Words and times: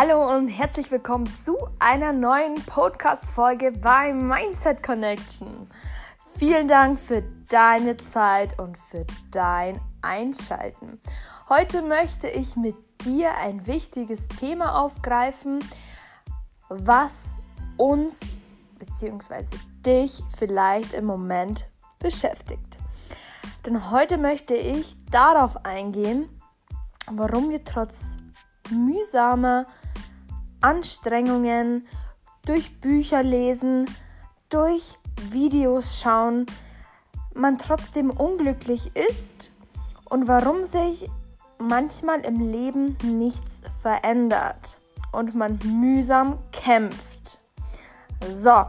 Hallo 0.00 0.32
und 0.32 0.46
herzlich 0.46 0.92
willkommen 0.92 1.26
zu 1.26 1.56
einer 1.80 2.12
neuen 2.12 2.54
Podcast-Folge 2.54 3.72
bei 3.72 4.12
Mindset 4.12 4.80
Connection. 4.80 5.68
Vielen 6.36 6.68
Dank 6.68 7.00
für 7.00 7.24
deine 7.48 7.96
Zeit 7.96 8.56
und 8.60 8.78
für 8.78 9.04
dein 9.32 9.80
Einschalten. 10.00 11.00
Heute 11.48 11.82
möchte 11.82 12.28
ich 12.28 12.54
mit 12.54 12.76
dir 13.04 13.34
ein 13.38 13.66
wichtiges 13.66 14.28
Thema 14.28 14.80
aufgreifen, 14.80 15.58
was 16.68 17.30
uns 17.76 18.20
bzw. 18.78 19.46
dich 19.84 20.22
vielleicht 20.36 20.92
im 20.92 21.06
Moment 21.06 21.68
beschäftigt. 21.98 22.78
Denn 23.66 23.90
heute 23.90 24.16
möchte 24.16 24.54
ich 24.54 24.94
darauf 25.10 25.64
eingehen, 25.64 26.28
warum 27.10 27.50
wir 27.50 27.64
trotz 27.64 28.16
mühsamer 28.70 29.66
Anstrengungen, 30.60 31.86
durch 32.46 32.80
Bücher 32.80 33.22
lesen, 33.22 33.86
durch 34.48 34.98
Videos 35.30 36.00
schauen, 36.00 36.46
man 37.34 37.58
trotzdem 37.58 38.10
unglücklich 38.10 38.90
ist 38.96 39.50
und 40.06 40.28
warum 40.28 40.64
sich 40.64 41.08
manchmal 41.58 42.20
im 42.20 42.40
Leben 42.40 42.96
nichts 43.02 43.60
verändert 43.82 44.80
und 45.12 45.34
man 45.34 45.58
mühsam 45.64 46.38
kämpft. 46.52 47.40
So, 48.30 48.66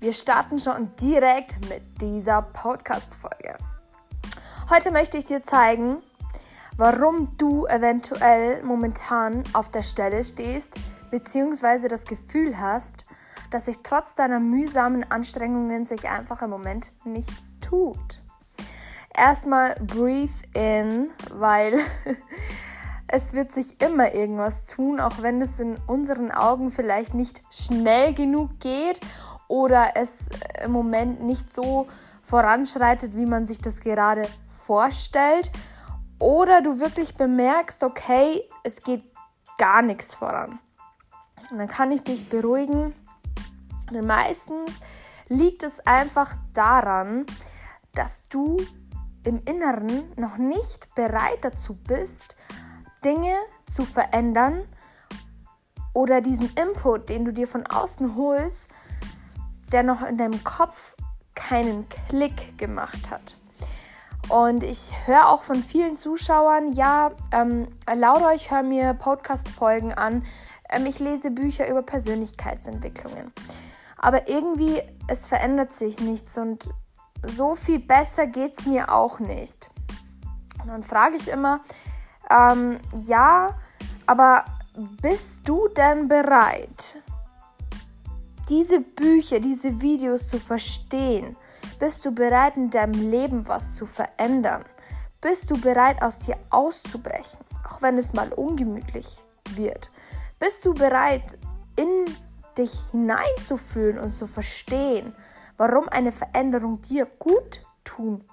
wir 0.00 0.12
starten 0.12 0.58
schon 0.58 0.90
direkt 0.96 1.68
mit 1.68 1.82
dieser 2.00 2.42
Podcast-Folge. 2.42 3.56
Heute 4.70 4.90
möchte 4.90 5.18
ich 5.18 5.24
dir 5.24 5.42
zeigen, 5.42 5.98
warum 6.76 7.36
du 7.38 7.66
eventuell 7.66 8.62
momentan 8.62 9.44
auf 9.52 9.70
der 9.70 9.82
Stelle 9.82 10.22
stehst, 10.22 10.74
beziehungsweise 11.10 11.88
das 11.88 12.04
Gefühl 12.04 12.58
hast, 12.58 13.04
dass 13.50 13.66
sich 13.66 13.78
trotz 13.82 14.14
deiner 14.14 14.40
mühsamen 14.40 15.10
Anstrengungen 15.10 15.84
sich 15.84 16.08
einfach 16.08 16.42
im 16.42 16.50
Moment 16.50 16.92
nichts 17.04 17.56
tut. 17.60 18.22
Erstmal 19.16 19.74
breathe 19.76 20.30
in, 20.54 21.10
weil 21.32 21.78
es 23.08 23.32
wird 23.32 23.52
sich 23.52 23.80
immer 23.80 24.14
irgendwas 24.14 24.66
tun, 24.66 25.00
auch 25.00 25.22
wenn 25.22 25.40
es 25.40 25.58
in 25.58 25.76
unseren 25.86 26.30
Augen 26.30 26.70
vielleicht 26.70 27.14
nicht 27.14 27.40
schnell 27.50 28.14
genug 28.14 28.60
geht 28.60 29.00
oder 29.48 29.92
es 29.94 30.28
im 30.62 30.72
Moment 30.72 31.22
nicht 31.22 31.52
so 31.52 31.88
voranschreitet, 32.22 33.16
wie 33.16 33.26
man 33.26 33.46
sich 33.46 33.60
das 33.60 33.80
gerade 33.80 34.28
vorstellt. 34.48 35.50
Oder 36.18 36.62
du 36.62 36.78
wirklich 36.78 37.14
bemerkst, 37.14 37.82
okay, 37.82 38.42
es 38.64 38.82
geht 38.82 39.04
gar 39.56 39.82
nichts 39.82 40.14
voran. 40.14 40.60
Und 41.50 41.58
dann 41.58 41.68
kann 41.68 41.92
ich 41.92 42.02
dich 42.02 42.28
beruhigen. 42.28 42.94
Denn 43.92 44.06
meistens 44.06 44.80
liegt 45.28 45.62
es 45.62 45.80
einfach 45.86 46.36
daran, 46.52 47.26
dass 47.94 48.26
du 48.26 48.58
im 49.24 49.40
Inneren 49.44 50.12
noch 50.16 50.36
nicht 50.38 50.94
bereit 50.94 51.38
dazu 51.42 51.76
bist, 51.76 52.36
Dinge 53.04 53.34
zu 53.70 53.84
verändern 53.84 54.66
oder 55.94 56.20
diesen 56.20 56.50
Input, 56.54 57.08
den 57.08 57.24
du 57.24 57.32
dir 57.32 57.46
von 57.46 57.66
außen 57.66 58.16
holst, 58.16 58.68
der 59.72 59.82
noch 59.82 60.02
in 60.02 60.16
deinem 60.16 60.42
Kopf 60.44 60.94
keinen 61.34 61.88
Klick 62.08 62.58
gemacht 62.58 63.10
hat. 63.10 63.36
Und 64.28 64.62
ich 64.62 64.92
höre 65.06 65.28
auch 65.28 65.42
von 65.42 65.62
vielen 65.62 65.96
Zuschauern, 65.96 66.72
ja, 66.72 67.12
ähm, 67.32 67.68
Laura, 67.92 68.34
ich 68.34 68.50
höre 68.50 68.62
mir 68.62 68.92
Podcast-Folgen 68.92 69.94
an, 69.94 70.24
ähm, 70.68 70.86
ich 70.86 70.98
lese 70.98 71.30
Bücher 71.30 71.68
über 71.68 71.82
Persönlichkeitsentwicklungen. 71.82 73.32
Aber 73.96 74.28
irgendwie, 74.28 74.80
es 75.08 75.26
verändert 75.26 75.74
sich 75.74 76.00
nichts 76.00 76.38
und 76.38 76.68
so 77.22 77.54
viel 77.54 77.80
besser 77.80 78.26
geht 78.26 78.58
es 78.58 78.66
mir 78.66 78.92
auch 78.92 79.18
nicht. 79.18 79.70
Und 80.60 80.68
dann 80.68 80.82
frage 80.82 81.16
ich 81.16 81.28
immer, 81.28 81.60
ähm, 82.30 82.78
ja, 82.96 83.58
aber 84.06 84.44
bist 85.02 85.48
du 85.48 85.68
denn 85.68 86.08
bereit, 86.08 87.02
diese 88.48 88.80
Bücher, 88.80 89.40
diese 89.40 89.80
Videos 89.80 90.28
zu 90.28 90.38
verstehen? 90.38 91.36
Bist 91.78 92.04
du 92.04 92.12
bereit, 92.12 92.56
in 92.56 92.70
deinem 92.70 93.10
Leben 93.10 93.46
was 93.46 93.74
zu 93.76 93.86
verändern? 93.86 94.64
Bist 95.20 95.50
du 95.50 95.60
bereit, 95.60 96.02
aus 96.02 96.18
dir 96.20 96.36
auszubrechen, 96.50 97.40
auch 97.68 97.82
wenn 97.82 97.98
es 97.98 98.14
mal 98.14 98.32
ungemütlich 98.32 99.22
wird? 99.56 99.90
Bist 100.38 100.64
du 100.64 100.74
bereit, 100.74 101.38
in 101.76 102.04
dich 102.56 102.72
hineinzufühlen 102.90 103.98
und 103.98 104.12
zu 104.12 104.26
verstehen, 104.26 105.14
warum 105.56 105.88
eine 105.88 106.12
Veränderung 106.12 106.80
dir 106.82 107.06
gut 107.06 107.64
tun, 107.84 108.24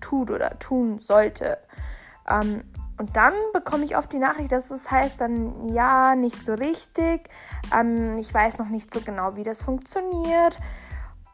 tut 0.00 0.30
oder 0.30 0.58
tun 0.58 0.98
sollte? 0.98 1.58
Ähm, 2.28 2.64
und 2.98 3.16
dann 3.16 3.32
bekomme 3.54 3.86
ich 3.86 3.96
oft 3.96 4.12
die 4.12 4.18
Nachricht, 4.18 4.52
dass 4.52 4.70
es 4.70 4.90
heißt 4.90 5.20
dann, 5.22 5.72
ja, 5.72 6.14
nicht 6.14 6.42
so 6.44 6.52
richtig. 6.52 7.30
Ähm, 7.74 8.18
ich 8.18 8.32
weiß 8.32 8.58
noch 8.58 8.68
nicht 8.68 8.92
so 8.92 9.00
genau, 9.00 9.36
wie 9.36 9.42
das 9.42 9.64
funktioniert. 9.64 10.58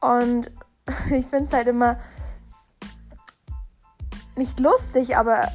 Und 0.00 0.52
ich 1.10 1.26
finde 1.26 1.46
es 1.46 1.52
halt 1.52 1.66
immer 1.66 1.98
nicht 4.36 4.60
lustig, 4.60 5.16
aber 5.16 5.48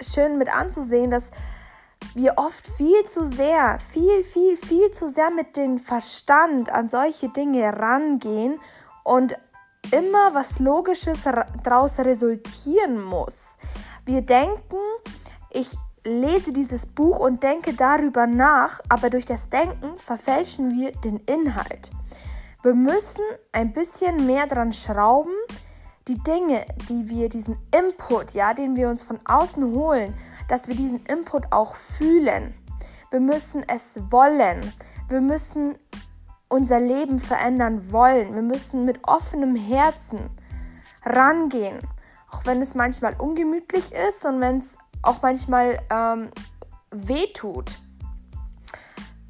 schön 0.00 0.38
mit 0.38 0.54
anzusehen, 0.54 1.10
dass 1.10 1.30
wir 2.14 2.34
oft 2.36 2.66
viel 2.66 3.04
zu 3.06 3.24
sehr, 3.24 3.78
viel, 3.78 4.22
viel, 4.22 4.56
viel 4.56 4.90
zu 4.90 5.08
sehr 5.08 5.30
mit 5.30 5.56
dem 5.56 5.78
Verstand 5.78 6.70
an 6.72 6.88
solche 6.88 7.28
Dinge 7.28 7.72
rangehen 7.72 8.60
und 9.02 9.34
immer 9.90 10.34
was 10.34 10.58
Logisches 10.58 11.24
daraus 11.62 11.98
resultieren 11.98 13.02
muss. 13.02 13.56
Wir 14.04 14.22
denken, 14.22 14.76
ich 15.50 15.76
lese 16.04 16.52
dieses 16.52 16.86
Buch 16.86 17.18
und 17.18 17.42
denke 17.42 17.74
darüber 17.74 18.26
nach, 18.26 18.80
aber 18.88 19.10
durch 19.10 19.24
das 19.24 19.48
Denken 19.48 19.96
verfälschen 19.96 20.72
wir 20.72 20.92
den 20.92 21.18
Inhalt. 21.20 21.90
Wir 22.62 22.74
müssen 22.74 23.24
ein 23.52 23.72
bisschen 23.72 24.26
mehr 24.26 24.46
dran 24.46 24.72
schrauben, 24.72 25.34
die 26.08 26.22
Dinge, 26.22 26.66
die 26.88 27.08
wir, 27.08 27.28
diesen 27.28 27.56
Input, 27.70 28.32
ja, 28.32 28.52
den 28.52 28.76
wir 28.76 28.88
uns 28.88 29.02
von 29.02 29.20
außen 29.24 29.64
holen, 29.72 30.14
dass 30.48 30.68
wir 30.68 30.74
diesen 30.74 31.04
Input 31.06 31.52
auch 31.52 31.76
fühlen. 31.76 32.54
Wir 33.10 33.20
müssen 33.20 33.64
es 33.68 34.00
wollen. 34.10 34.72
Wir 35.08 35.20
müssen 35.20 35.76
unser 36.48 36.80
Leben 36.80 37.18
verändern 37.18 37.92
wollen. 37.92 38.34
Wir 38.34 38.42
müssen 38.42 38.84
mit 38.84 39.00
offenem 39.06 39.56
Herzen 39.56 40.30
rangehen. 41.04 41.78
Auch 42.30 42.44
wenn 42.44 42.60
es 42.60 42.74
manchmal 42.74 43.14
ungemütlich 43.18 43.92
ist 44.08 44.24
und 44.24 44.40
wenn 44.40 44.58
es 44.58 44.76
auch 45.02 45.22
manchmal 45.22 45.78
ähm, 45.90 46.28
wehtut. 46.90 47.78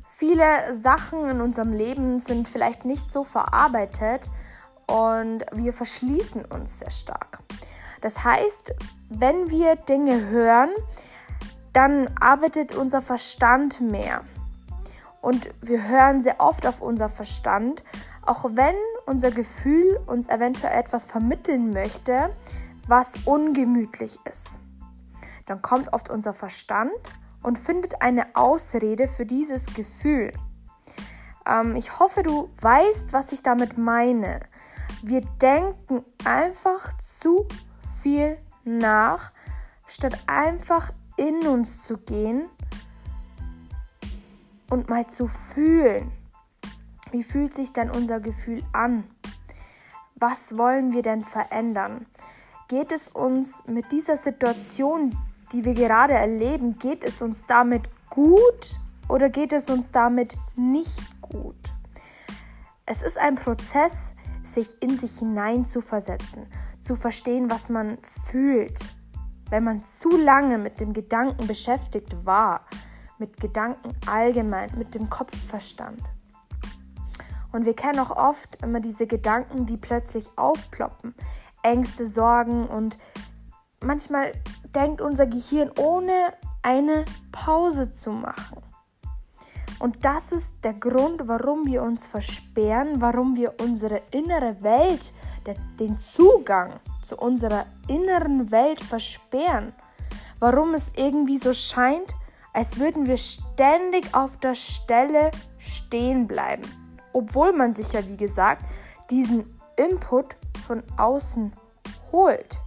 Viele 0.08 0.72
Sachen 0.72 1.28
in 1.28 1.40
unserem 1.40 1.72
Leben 1.72 2.20
sind 2.20 2.48
vielleicht 2.48 2.84
nicht 2.84 3.12
so 3.12 3.24
verarbeitet 3.24 4.30
und 4.86 5.44
wir 5.52 5.72
verschließen 5.72 6.44
uns 6.44 6.78
sehr 6.78 6.90
stark. 6.90 7.38
Das 8.00 8.24
heißt, 8.24 8.74
wenn 9.08 9.50
wir 9.50 9.76
Dinge 9.76 10.28
hören, 10.28 10.70
dann 11.72 12.08
arbeitet 12.20 12.74
unser 12.74 13.02
Verstand 13.02 13.80
mehr. 13.80 14.22
Und 15.20 15.48
wir 15.62 15.88
hören 15.88 16.20
sehr 16.20 16.40
oft 16.40 16.66
auf 16.66 16.82
unser 16.82 17.08
Verstand, 17.08 17.82
auch 18.22 18.44
wenn 18.52 18.76
unser 19.06 19.30
Gefühl 19.30 19.98
uns 20.06 20.28
eventuell 20.28 20.78
etwas 20.78 21.06
vermitteln 21.06 21.70
möchte, 21.70 22.30
was 22.86 23.16
ungemütlich 23.24 24.18
ist. 24.28 24.60
Dann 25.46 25.62
kommt 25.62 25.92
oft 25.92 26.10
unser 26.10 26.32
Verstand 26.32 26.92
und 27.42 27.58
findet 27.58 28.02
eine 28.02 28.34
Ausrede 28.34 29.08
für 29.08 29.26
dieses 29.26 29.72
Gefühl. 29.74 30.32
Ähm, 31.46 31.76
ich 31.76 31.98
hoffe, 31.98 32.22
du 32.22 32.50
weißt, 32.60 33.12
was 33.12 33.32
ich 33.32 33.42
damit 33.42 33.78
meine. 33.78 34.40
Wir 35.06 35.20
denken 35.20 36.02
einfach 36.24 36.96
zu 36.96 37.46
viel 38.02 38.38
nach, 38.64 39.32
statt 39.86 40.18
einfach 40.26 40.94
in 41.18 41.46
uns 41.46 41.86
zu 41.86 41.98
gehen 41.98 42.46
und 44.70 44.88
mal 44.88 45.06
zu 45.06 45.28
fühlen. 45.28 46.10
Wie 47.10 47.22
fühlt 47.22 47.52
sich 47.52 47.74
denn 47.74 47.90
unser 47.90 48.18
Gefühl 48.18 48.62
an? 48.72 49.04
Was 50.14 50.56
wollen 50.56 50.94
wir 50.94 51.02
denn 51.02 51.20
verändern? 51.20 52.06
Geht 52.68 52.90
es 52.90 53.10
uns 53.10 53.62
mit 53.66 53.92
dieser 53.92 54.16
Situation, 54.16 55.14
die 55.52 55.66
wir 55.66 55.74
gerade 55.74 56.14
erleben, 56.14 56.78
geht 56.78 57.04
es 57.04 57.20
uns 57.20 57.44
damit 57.46 57.90
gut 58.08 58.80
oder 59.10 59.28
geht 59.28 59.52
es 59.52 59.68
uns 59.68 59.90
damit 59.90 60.34
nicht 60.56 61.20
gut? 61.20 61.74
Es 62.86 63.02
ist 63.02 63.18
ein 63.18 63.34
Prozess, 63.34 64.14
sich 64.44 64.82
in 64.82 64.98
sich 64.98 65.18
hinein 65.18 65.64
zu 65.64 65.80
versetzen, 65.80 66.46
zu 66.82 66.96
verstehen, 66.96 67.50
was 67.50 67.68
man 67.68 67.98
fühlt. 68.02 68.80
Wenn 69.50 69.64
man 69.64 69.84
zu 69.84 70.16
lange 70.16 70.58
mit 70.58 70.80
dem 70.80 70.92
Gedanken 70.92 71.46
beschäftigt 71.46 72.24
war, 72.24 72.66
mit 73.18 73.40
Gedanken 73.40 73.94
allgemein, 74.06 74.70
mit 74.76 74.94
dem 74.94 75.08
Kopfverstand. 75.08 76.00
Und 77.52 77.64
wir 77.64 77.76
kennen 77.76 78.00
auch 78.00 78.10
oft 78.10 78.62
immer 78.62 78.80
diese 78.80 79.06
Gedanken, 79.06 79.66
die 79.66 79.76
plötzlich 79.76 80.28
aufploppen. 80.36 81.14
Ängste, 81.62 82.06
Sorgen 82.06 82.66
und 82.66 82.98
manchmal 83.80 84.32
denkt 84.74 85.00
unser 85.00 85.26
Gehirn 85.26 85.70
ohne 85.78 86.34
eine 86.62 87.04
Pause 87.30 87.92
zu 87.92 88.10
machen. 88.10 88.62
Und 89.84 90.02
das 90.02 90.32
ist 90.32 90.50
der 90.62 90.72
Grund, 90.72 91.28
warum 91.28 91.66
wir 91.66 91.82
uns 91.82 92.06
versperren, 92.06 93.02
warum 93.02 93.36
wir 93.36 93.52
unsere 93.60 94.00
innere 94.12 94.62
Welt, 94.62 95.12
der, 95.44 95.56
den 95.78 95.98
Zugang 95.98 96.80
zu 97.02 97.18
unserer 97.18 97.66
inneren 97.86 98.50
Welt 98.50 98.80
versperren. 98.80 99.74
Warum 100.38 100.72
es 100.72 100.94
irgendwie 100.96 101.36
so 101.36 101.52
scheint, 101.52 102.14
als 102.54 102.78
würden 102.78 103.06
wir 103.06 103.18
ständig 103.18 104.14
auf 104.14 104.38
der 104.38 104.54
Stelle 104.54 105.30
stehen 105.58 106.26
bleiben. 106.26 106.62
Obwohl 107.12 107.52
man 107.52 107.74
sich 107.74 107.92
ja, 107.92 108.08
wie 108.08 108.16
gesagt, 108.16 108.64
diesen 109.10 109.60
Input 109.76 110.34
von 110.66 110.82
außen 110.96 111.52
holt. 112.10 112.58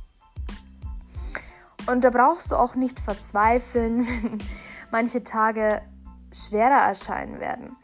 Und 1.88 2.04
da 2.04 2.12
brauchst 2.12 2.52
du 2.52 2.58
auch 2.58 2.76
nicht 2.76 3.00
verzweifeln, 3.00 4.06
wenn 4.22 4.38
manche 4.92 5.24
Tage 5.24 5.82
schwerer 6.46 6.88
erscheinen 6.88 7.40
werden. 7.40 7.76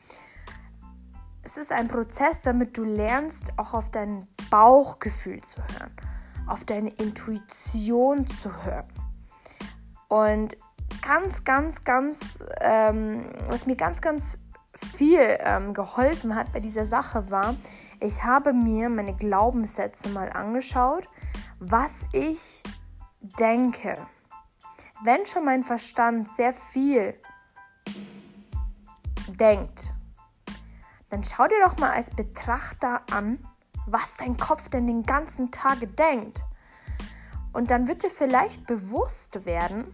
Es 1.43 1.57
ist 1.57 1.71
ein 1.71 1.87
Prozess, 1.87 2.41
damit 2.41 2.77
du 2.77 2.83
lernst, 2.83 3.51
auch 3.57 3.73
auf 3.73 3.91
dein 3.91 4.27
Bauchgefühl 4.49 5.41
zu 5.41 5.61
hören, 5.61 5.91
auf 6.47 6.63
deine 6.63 6.89
Intuition 6.91 8.27
zu 8.29 8.63
hören. 8.63 8.87
Und 10.07 10.55
ganz, 11.01 11.43
ganz, 11.43 11.83
ganz, 11.83 12.19
ähm, 12.61 13.25
was 13.49 13.65
mir 13.65 13.75
ganz, 13.75 14.01
ganz 14.01 14.39
viel 14.75 15.37
ähm, 15.39 15.73
geholfen 15.73 16.35
hat 16.35 16.51
bei 16.53 16.59
dieser 16.59 16.85
Sache 16.85 17.29
war, 17.29 17.55
ich 17.99 18.23
habe 18.23 18.53
mir 18.53 18.89
meine 18.89 19.15
Glaubenssätze 19.15 20.09
mal 20.09 20.29
angeschaut, 20.31 21.07
was 21.59 22.05
ich 22.11 22.61
denke. 23.39 23.95
Wenn 25.03 25.25
schon 25.25 25.45
mein 25.45 25.63
Verstand 25.63 26.27
sehr 26.29 26.53
viel 26.53 27.15
denkt, 29.37 29.93
dann 31.09 31.23
schau 31.23 31.47
dir 31.47 31.59
doch 31.63 31.77
mal 31.77 31.91
als 31.91 32.09
Betrachter 32.09 33.01
an, 33.11 33.45
was 33.85 34.17
dein 34.17 34.37
Kopf 34.37 34.69
denn 34.69 34.87
den 34.87 35.03
ganzen 35.03 35.51
Tag 35.51 35.79
denkt. 35.95 36.43
Und 37.53 37.69
dann 37.69 37.87
wird 37.87 38.03
dir 38.03 38.09
vielleicht 38.09 38.65
bewusst 38.65 39.45
werden, 39.45 39.85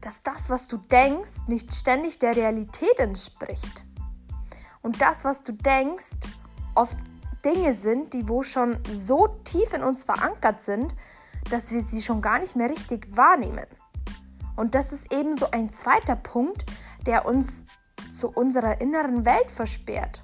dass 0.00 0.22
das, 0.22 0.50
was 0.50 0.68
du 0.68 0.78
denkst, 0.78 1.46
nicht 1.46 1.72
ständig 1.72 2.18
der 2.18 2.36
Realität 2.36 2.98
entspricht. 2.98 3.84
Und 4.82 5.00
das, 5.00 5.24
was 5.24 5.42
du 5.42 5.52
denkst, 5.52 6.16
oft 6.74 6.96
Dinge 7.44 7.74
sind, 7.74 8.12
die 8.14 8.28
wo 8.28 8.42
schon 8.42 8.78
so 9.06 9.28
tief 9.44 9.72
in 9.72 9.82
uns 9.82 10.04
verankert 10.04 10.62
sind, 10.62 10.94
dass 11.50 11.72
wir 11.72 11.82
sie 11.82 12.02
schon 12.02 12.20
gar 12.20 12.38
nicht 12.38 12.56
mehr 12.56 12.70
richtig 12.70 13.16
wahrnehmen. 13.16 13.66
Und 14.56 14.74
das 14.74 14.92
ist 14.92 15.12
eben 15.12 15.34
so 15.34 15.50
ein 15.50 15.70
zweiter 15.70 16.16
Punkt, 16.16 16.64
der 17.06 17.26
uns 17.26 17.64
zu 18.14 18.30
unserer 18.30 18.80
inneren 18.80 19.26
Welt 19.26 19.50
versperrt. 19.50 20.22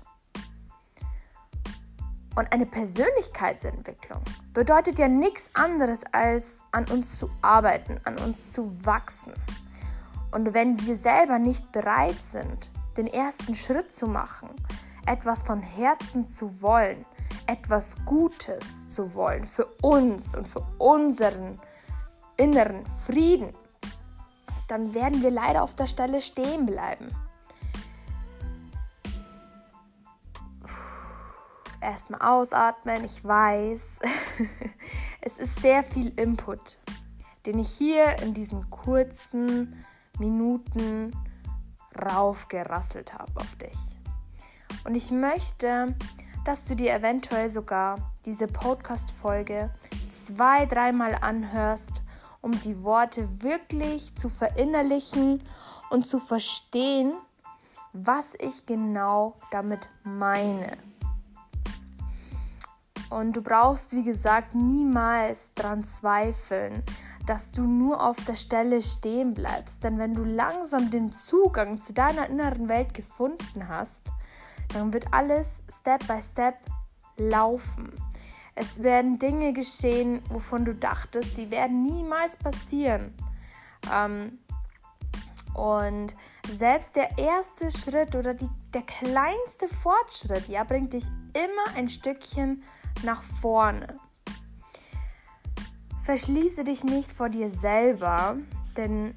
Und 2.36 2.52
eine 2.52 2.66
Persönlichkeitsentwicklung 2.66 4.22
bedeutet 4.54 4.98
ja 4.98 5.08
nichts 5.08 5.50
anderes 5.54 6.04
als 6.12 6.64
an 6.70 6.86
uns 6.88 7.18
zu 7.18 7.28
arbeiten, 7.42 8.00
an 8.04 8.18
uns 8.18 8.52
zu 8.52 8.86
wachsen. 8.86 9.32
Und 10.30 10.54
wenn 10.54 10.80
wir 10.86 10.96
selber 10.96 11.38
nicht 11.38 11.72
bereit 11.72 12.20
sind, 12.22 12.70
den 12.96 13.08
ersten 13.08 13.54
Schritt 13.54 13.92
zu 13.92 14.06
machen, 14.06 14.50
etwas 15.06 15.42
von 15.42 15.60
Herzen 15.60 16.28
zu 16.28 16.62
wollen, 16.62 17.04
etwas 17.46 17.96
Gutes 18.04 18.88
zu 18.88 19.14
wollen 19.14 19.44
für 19.44 19.66
uns 19.82 20.36
und 20.36 20.46
für 20.46 20.64
unseren 20.78 21.58
inneren 22.36 22.86
Frieden, 22.86 23.50
dann 24.68 24.94
werden 24.94 25.20
wir 25.20 25.30
leider 25.30 25.62
auf 25.62 25.74
der 25.74 25.88
Stelle 25.88 26.22
stehen 26.22 26.64
bleiben. 26.64 27.08
Erstmal 31.80 32.20
ausatmen, 32.20 33.04
ich 33.04 33.24
weiß, 33.24 33.98
es 35.22 35.38
ist 35.38 35.60
sehr 35.60 35.82
viel 35.82 36.12
Input, 36.18 36.78
den 37.46 37.58
ich 37.58 37.70
hier 37.70 38.18
in 38.22 38.34
diesen 38.34 38.68
kurzen 38.68 39.84
Minuten 40.18 41.12
raufgerasselt 41.98 43.14
habe 43.14 43.32
auf 43.36 43.56
dich. 43.56 43.78
Und 44.84 44.94
ich 44.94 45.10
möchte, 45.10 45.94
dass 46.44 46.66
du 46.66 46.74
dir 46.74 46.94
eventuell 46.94 47.48
sogar 47.48 47.96
diese 48.24 48.46
Podcast-Folge 48.46 49.70
zwei, 50.10 50.66
dreimal 50.66 51.14
anhörst, 51.14 52.02
um 52.42 52.52
die 52.60 52.82
Worte 52.82 53.42
wirklich 53.42 54.14
zu 54.16 54.28
verinnerlichen 54.28 55.42
und 55.90 56.06
zu 56.06 56.18
verstehen, 56.18 57.12
was 57.92 58.34
ich 58.38 58.66
genau 58.66 59.36
damit 59.50 59.88
meine. 60.04 60.89
Und 63.10 63.32
du 63.32 63.42
brauchst, 63.42 63.92
wie 63.92 64.04
gesagt, 64.04 64.54
niemals 64.54 65.52
dran 65.54 65.84
zweifeln, 65.84 66.84
dass 67.26 67.50
du 67.50 67.62
nur 67.62 68.02
auf 68.02 68.16
der 68.24 68.36
Stelle 68.36 68.80
stehen 68.80 69.34
bleibst. 69.34 69.82
Denn 69.82 69.98
wenn 69.98 70.14
du 70.14 70.22
langsam 70.22 70.90
den 70.90 71.10
Zugang 71.10 71.80
zu 71.80 71.92
deiner 71.92 72.28
inneren 72.28 72.68
Welt 72.68 72.94
gefunden 72.94 73.68
hast, 73.68 74.06
dann 74.72 74.92
wird 74.92 75.12
alles 75.12 75.62
Step 75.80 76.06
by 76.06 76.22
Step 76.22 76.54
laufen. 77.16 77.92
Es 78.54 78.82
werden 78.82 79.18
Dinge 79.18 79.52
geschehen, 79.52 80.22
wovon 80.28 80.64
du 80.64 80.74
dachtest, 80.74 81.36
die 81.36 81.50
werden 81.50 81.82
niemals 81.82 82.36
passieren. 82.36 83.12
Ähm, 83.92 84.38
und 85.54 86.14
selbst 86.48 86.94
der 86.94 87.18
erste 87.18 87.70
Schritt 87.70 88.14
oder 88.14 88.34
die, 88.34 88.48
der 88.72 88.82
kleinste 88.82 89.68
Fortschritt, 89.68 90.48
ja, 90.48 90.62
bringt 90.62 90.92
dich 90.92 91.06
immer 91.34 91.76
ein 91.76 91.88
Stückchen 91.88 92.62
nach 93.04 93.22
vorne. 93.22 93.96
Verschließe 96.02 96.64
dich 96.64 96.82
nicht 96.82 97.12
vor 97.12 97.28
dir 97.28 97.50
selber, 97.50 98.36
denn 98.76 99.14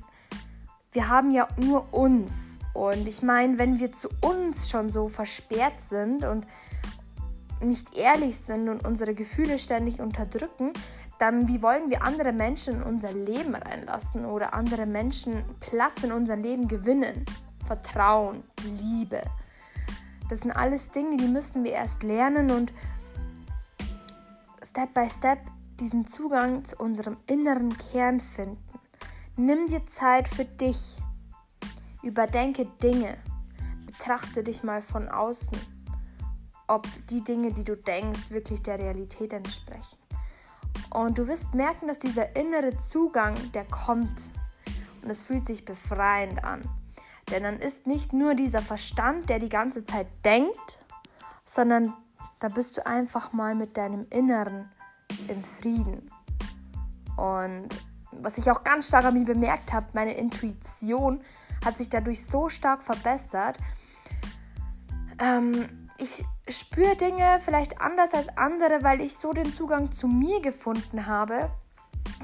wir 0.91 1.09
haben 1.09 1.31
ja 1.31 1.47
nur 1.57 1.93
uns. 1.93 2.59
Und 2.73 3.07
ich 3.07 3.21
meine, 3.21 3.57
wenn 3.57 3.79
wir 3.79 3.91
zu 3.91 4.09
uns 4.21 4.69
schon 4.69 4.89
so 4.89 5.07
versperrt 5.07 5.79
sind 5.79 6.23
und 6.23 6.45
nicht 7.61 7.95
ehrlich 7.95 8.37
sind 8.37 8.69
und 8.69 8.85
unsere 8.85 9.13
Gefühle 9.13 9.57
ständig 9.57 9.99
unterdrücken, 10.01 10.73
dann 11.19 11.47
wie 11.47 11.61
wollen 11.61 11.89
wir 11.89 12.03
andere 12.03 12.33
Menschen 12.33 12.75
in 12.75 12.83
unser 12.83 13.13
Leben 13.13 13.55
reinlassen 13.55 14.25
oder 14.25 14.53
andere 14.53 14.85
Menschen 14.85 15.43
Platz 15.59 16.03
in 16.03 16.11
unser 16.11 16.35
Leben 16.35 16.67
gewinnen? 16.67 17.25
Vertrauen, 17.65 18.43
Liebe. 18.81 19.21
Das 20.29 20.39
sind 20.39 20.51
alles 20.51 20.91
Dinge, 20.91 21.17
die 21.17 21.27
müssen 21.27 21.63
wir 21.63 21.71
erst 21.71 22.03
lernen 22.03 22.51
und 22.51 22.73
Step 24.73 24.95
by 24.95 25.07
Step 25.07 25.37
diesen 25.79 26.07
Zugang 26.07 26.65
zu 26.65 26.75
unserem 26.77 27.17
inneren 27.27 27.77
Kern 27.77 28.19
finden. 28.19 28.79
Nimm 29.35 29.67
dir 29.67 29.85
Zeit 29.85 30.27
für 30.27 30.45
dich. 30.45 30.97
Überdenke 32.01 32.65
Dinge. 32.81 33.19
Betrachte 33.85 34.43
dich 34.43 34.63
mal 34.63 34.81
von 34.81 35.09
außen, 35.09 35.55
ob 36.67 36.87
die 37.07 37.23
Dinge, 37.23 37.53
die 37.53 37.63
du 37.63 37.77
denkst, 37.77 38.31
wirklich 38.31 38.63
der 38.63 38.79
Realität 38.79 39.31
entsprechen. 39.33 39.99
Und 40.89 41.19
du 41.19 41.27
wirst 41.27 41.53
merken, 41.53 41.87
dass 41.87 41.99
dieser 41.99 42.35
innere 42.35 42.75
Zugang, 42.79 43.35
der 43.51 43.65
kommt. 43.65 44.31
Und 45.03 45.11
es 45.11 45.21
fühlt 45.21 45.45
sich 45.45 45.65
befreiend 45.65 46.43
an. 46.43 46.63
Denn 47.29 47.43
dann 47.43 47.59
ist 47.59 47.85
nicht 47.85 48.11
nur 48.11 48.33
dieser 48.33 48.63
Verstand, 48.63 49.29
der 49.29 49.37
die 49.37 49.49
ganze 49.49 49.85
Zeit 49.85 50.07
denkt, 50.25 50.79
sondern 51.45 51.93
da 52.43 52.49
bist 52.49 52.75
du 52.75 52.85
einfach 52.85 53.31
mal 53.31 53.55
mit 53.55 53.77
deinem 53.77 54.05
Inneren 54.09 54.69
im 55.29 55.45
Frieden. 55.45 56.09
Und 57.15 57.69
was 58.11 58.37
ich 58.37 58.51
auch 58.51 58.65
ganz 58.65 58.89
stark 58.89 59.05
an 59.05 59.13
mir 59.13 59.23
bemerkt 59.23 59.71
habe, 59.71 59.85
meine 59.93 60.13
Intuition 60.15 61.21
hat 61.63 61.77
sich 61.77 61.89
dadurch 61.89 62.25
so 62.25 62.49
stark 62.49 62.83
verbessert. 62.83 63.57
Ähm, 65.19 65.87
ich 65.97 66.25
spüre 66.49 66.97
Dinge 66.97 67.39
vielleicht 67.39 67.79
anders 67.79 68.13
als 68.13 68.27
andere, 68.37 68.83
weil 68.83 68.99
ich 68.99 69.17
so 69.17 69.31
den 69.31 69.53
Zugang 69.53 69.93
zu 69.93 70.09
mir 70.09 70.41
gefunden 70.41 71.05
habe, 71.05 71.49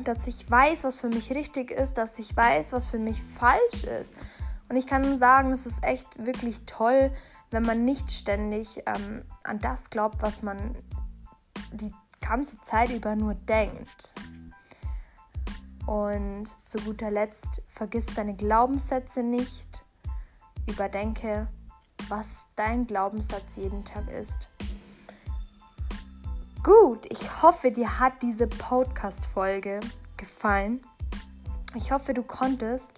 dass 0.04 0.28
ich 0.28 0.52
weiß, 0.52 0.84
was 0.84 1.00
für 1.00 1.08
mich 1.08 1.32
richtig 1.32 1.72
ist, 1.72 1.94
dass 1.94 2.20
ich 2.20 2.36
weiß, 2.36 2.74
was 2.74 2.88
für 2.88 3.00
mich 3.00 3.24
falsch 3.24 3.86
ist. 4.02 4.14
Und 4.68 4.76
ich 4.76 4.86
kann 4.86 5.18
sagen, 5.18 5.54
es 5.54 5.66
ist 5.66 5.82
echt 5.82 6.08
wirklich 6.18 6.66
toll, 6.66 7.10
wenn 7.52 7.64
man 7.64 7.86
nicht 7.86 8.12
ständig 8.12 8.82
ähm, 8.86 9.24
an 9.44 9.60
das 9.60 9.90
glaubt, 9.90 10.22
was 10.22 10.42
man 10.42 10.76
die 11.72 11.94
ganze 12.22 12.60
Zeit 12.62 12.90
über 12.90 13.16
nur 13.16 13.34
denkt. 13.34 14.14
Und 15.86 16.48
zu 16.64 16.78
guter 16.80 17.10
Letzt, 17.10 17.62
vergiss 17.70 18.06
deine 18.08 18.36
Glaubenssätze 18.36 19.24
nicht. 19.24 19.68
überdenke, 20.68 21.48
was 22.10 22.46
dein 22.56 22.86
Glaubenssatz 22.86 23.56
jeden 23.56 23.84
Tag 23.84 24.08
ist. 24.10 24.48
Gut, 26.64 27.06
ich 27.10 27.42
hoffe, 27.42 27.72
dir 27.72 28.00
hat 28.00 28.22
diese 28.22 28.46
Podcast-Folge 28.46 29.80
gefallen. 30.18 30.82
Ich 31.74 31.92
hoffe, 31.92 32.14
du 32.14 32.22
konntest 32.22 32.92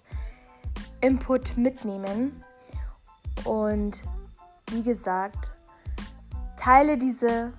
Input 1.00 1.56
mitnehmen. 1.56 2.44
Und 3.44 4.02
wie 4.72 4.82
gesagt, 4.82 5.52
teile 6.56 6.96
diese 6.96 7.52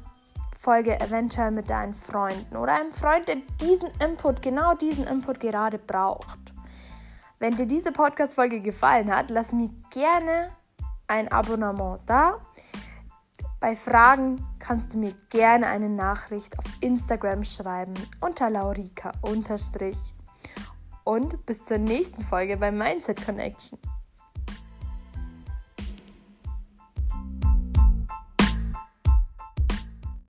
Folge 0.59 0.99
eventuell 0.99 1.51
mit 1.51 1.69
deinen 1.69 1.93
Freunden 1.93 2.57
oder 2.57 2.73
einem 2.73 2.91
Freund, 2.91 3.27
der 3.27 3.37
diesen 3.61 3.89
Input, 4.03 4.41
genau 4.41 4.73
diesen 4.75 5.05
Input 5.05 5.39
gerade 5.39 5.77
braucht. 5.77 6.39
Wenn 7.37 7.55
dir 7.55 7.65
diese 7.65 7.91
Podcast-Folge 7.91 8.61
gefallen 8.61 9.13
hat, 9.13 9.29
lass 9.29 9.51
mir 9.51 9.69
gerne 9.91 10.49
ein 11.07 11.29
Abonnement 11.31 11.99
da. 12.05 12.39
Bei 13.59 13.75
Fragen 13.75 14.45
kannst 14.59 14.93
du 14.93 14.97
mir 14.97 15.13
gerne 15.29 15.67
eine 15.67 15.89
Nachricht 15.89 16.57
auf 16.57 16.65
Instagram 16.81 17.43
schreiben 17.43 17.93
unter 18.21 18.49
laurika- 18.49 19.11
und 21.03 21.45
bis 21.45 21.65
zur 21.65 21.77
nächsten 21.77 22.23
Folge 22.23 22.57
bei 22.57 22.71
Mindset 22.71 23.23
Connection. 23.25 23.77